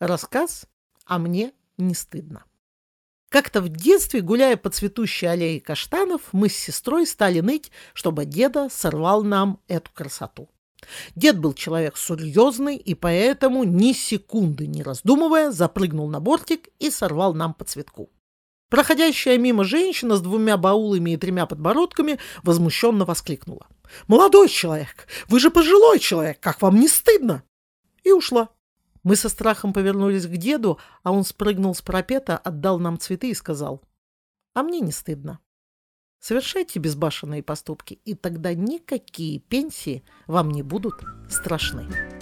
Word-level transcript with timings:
Рассказ 0.00 0.66
«А 1.06 1.18
мне 1.18 1.52
не 1.78 1.94
стыдно». 1.94 2.44
Как-то 3.28 3.60
в 3.60 3.68
детстве, 3.68 4.20
гуляя 4.20 4.56
по 4.56 4.70
цветущей 4.70 5.28
аллее 5.28 5.60
каштанов, 5.60 6.22
мы 6.32 6.48
с 6.48 6.56
сестрой 6.56 7.06
стали 7.06 7.40
ныть, 7.40 7.72
чтобы 7.92 8.24
деда 8.24 8.68
сорвал 8.70 9.24
нам 9.24 9.60
эту 9.66 9.90
красоту. 9.92 10.48
Дед 11.16 11.38
был 11.38 11.52
человек 11.52 11.96
серьезный, 11.96 12.76
и 12.76 12.94
поэтому 12.94 13.64
ни 13.64 13.92
секунды 13.92 14.66
не 14.66 14.82
раздумывая 14.82 15.50
запрыгнул 15.50 16.08
на 16.08 16.20
бортик 16.20 16.68
и 16.78 16.90
сорвал 16.90 17.34
нам 17.34 17.54
по 17.54 17.64
цветку. 17.64 18.10
Проходящая 18.68 19.38
мимо 19.38 19.64
женщина 19.64 20.16
с 20.16 20.20
двумя 20.20 20.56
баулами 20.56 21.10
и 21.10 21.16
тремя 21.16 21.46
подбородками 21.46 22.18
возмущенно 22.42 23.04
воскликнула. 23.04 23.66
«Молодой 24.08 24.48
человек, 24.48 25.06
вы 25.28 25.38
же 25.38 25.50
пожилой 25.50 25.98
человек, 25.98 26.40
как 26.40 26.60
вам 26.62 26.80
не 26.80 26.88
стыдно?» 26.88 27.44
И 28.02 28.12
ушла. 28.12 28.48
Мы 29.04 29.16
со 29.16 29.28
страхом 29.28 29.72
повернулись 29.72 30.26
к 30.26 30.36
деду, 30.36 30.78
а 31.02 31.12
он 31.12 31.24
спрыгнул 31.24 31.74
с 31.74 31.82
парапета, 31.82 32.38
отдал 32.38 32.80
нам 32.80 32.98
цветы 32.98 33.30
и 33.30 33.34
сказал, 33.34 33.82
«А 34.54 34.62
мне 34.62 34.80
не 34.80 34.92
стыдно. 34.92 35.38
Совершайте 36.20 36.78
безбашенные 36.78 37.42
поступки, 37.42 38.00
и 38.04 38.14
тогда 38.14 38.54
никакие 38.54 39.38
пенсии 39.38 40.02
вам 40.26 40.50
не 40.50 40.62
будут 40.62 41.04
страшны». 41.28 42.13